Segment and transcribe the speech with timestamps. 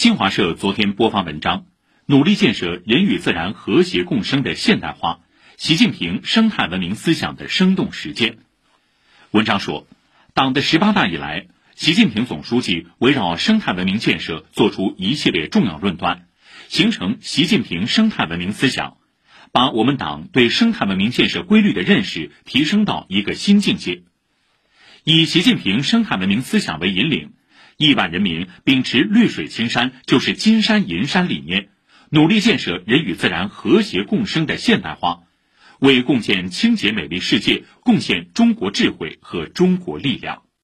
[0.00, 1.66] 新华社昨天播发文章，
[2.06, 5.20] 努力建设人与自然和谐共生的现代化，
[5.58, 8.38] 习近平生态文明思想的生动实践。
[9.30, 9.86] 文章说，
[10.32, 16.28] 党的十八大以来，习近平总书记围绕生态文明建设作出一系列重要论断，
[16.68, 18.96] 形成习近平生态文明思想，
[19.52, 24.02] 把我们党对生态文明建设规律的认识提升到一个新境界。
[25.04, 27.34] 以习近平生态文明思想为引领。
[27.80, 31.70] 亿万人民秉持“绿水青山就是金山银山”理念，
[32.10, 35.20] 努力建设人与自然和谐共生的现代化，
[35.78, 40.42] 为共建清洁美丽世界贡献中国智慧和中国力量。